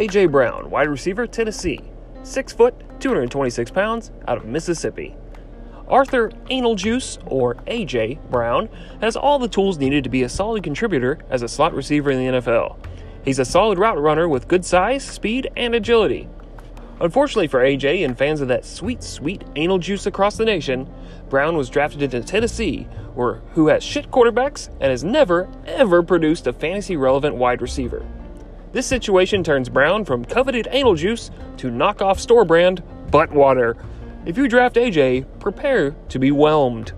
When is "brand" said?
32.44-32.82